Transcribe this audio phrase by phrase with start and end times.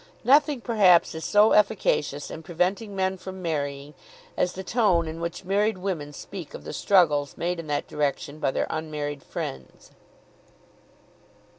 [0.23, 3.93] Nothing perhaps is so efficacious in preventing men from marrying
[4.35, 8.39] as the tone in which married women speak of the struggles made in that direction
[8.39, 9.91] by their unmarried friends.